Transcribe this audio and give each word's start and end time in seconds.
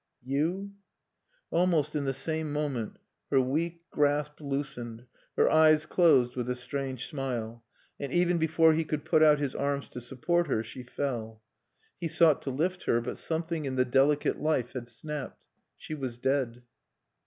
_"Almost 1.51 1.95
in 1.95 2.05
the 2.05 2.13
same 2.13 2.51
moment 2.51 2.97
her 3.29 3.39
weak 3.39 3.87
grasp 3.91 4.41
loosened, 4.41 5.05
her 5.37 5.47
eyes 5.47 5.85
closed 5.85 6.35
with 6.35 6.49
a 6.49 6.55
strange 6.55 7.07
smile; 7.07 7.63
and 7.99 8.11
even 8.11 8.39
before 8.39 8.73
he 8.73 8.83
could 8.83 9.05
put 9.05 9.21
out 9.21 9.37
his 9.37 9.53
arms 9.53 9.87
to 9.89 10.01
support 10.01 10.47
her, 10.47 10.63
she 10.63 10.81
fell. 10.81 11.43
He 11.99 12.07
sought 12.07 12.41
to 12.41 12.49
lift 12.49 12.85
her. 12.85 12.99
But 12.99 13.17
something 13.17 13.65
in 13.65 13.75
the 13.75 13.85
delicate 13.85 14.39
life 14.41 14.73
had 14.73 14.89
snapped. 14.89 15.45
She 15.77 15.93
was 15.93 16.17
dead. 16.17 16.63